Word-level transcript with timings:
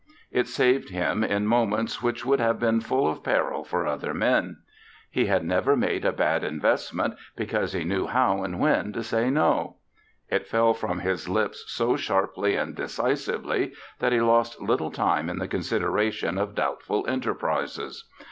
It 0.31 0.47
saved 0.47 0.89
him 0.89 1.23
in 1.23 1.45
moments 1.45 2.01
which 2.01 2.25
would 2.25 2.39
have 2.39 2.57
been 2.57 2.81
full 2.81 3.07
of 3.07 3.21
peril 3.23 3.63
for 3.63 3.85
other 3.85 4.15
men. 4.15 4.57
He 5.11 5.27
had 5.27 5.45
never 5.45 5.77
made 5.77 6.05
a 6.05 6.11
bad 6.11 6.43
investment 6.43 7.13
because 7.35 7.73
he 7.73 7.83
knew 7.83 8.07
how 8.07 8.43
and 8.43 8.59
when 8.59 8.91
to 8.93 9.03
say 9.03 9.29
"no." 9.29 9.75
It 10.27 10.47
fell 10.47 10.73
from 10.73 11.01
his 11.01 11.29
lips 11.29 11.65
so 11.67 11.95
sharply 11.97 12.55
and 12.55 12.73
decisively 12.75 13.73
that 13.99 14.11
he 14.11 14.19
lost 14.21 14.59
little 14.59 14.89
time 14.89 15.29
in 15.29 15.37
the 15.37 15.47
consideration 15.47 16.39
of 16.39 16.55
doubtful 16.55 17.05
enterprises. 17.07 18.09